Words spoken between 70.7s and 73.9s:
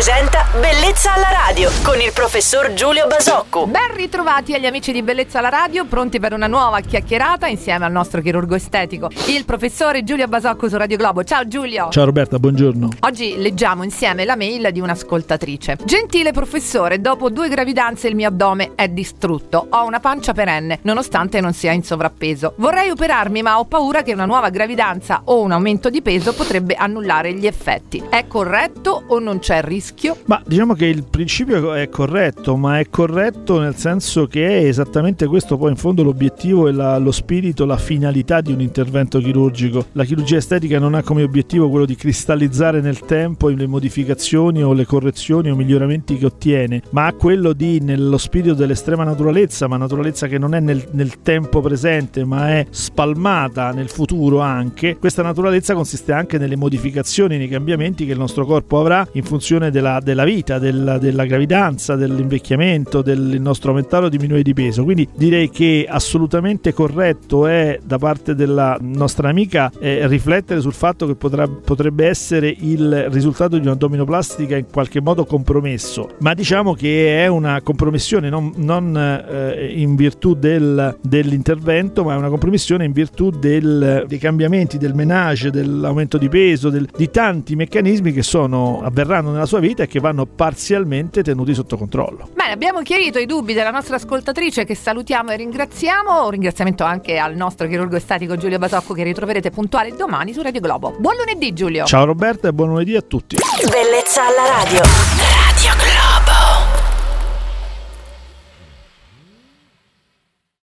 fatto che potrà, potrebbe essere il risultato di